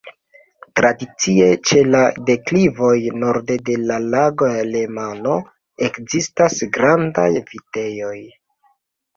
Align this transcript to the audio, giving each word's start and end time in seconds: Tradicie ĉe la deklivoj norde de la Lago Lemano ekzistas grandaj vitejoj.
Tradicie 0.77 1.49
ĉe 1.71 1.83
la 1.95 1.99
deklivoj 2.29 2.95
norde 3.25 3.59
de 3.69 3.75
la 3.91 3.99
Lago 4.15 4.49
Lemano 4.71 5.37
ekzistas 5.89 6.59
grandaj 6.79 7.29
vitejoj. 7.53 8.19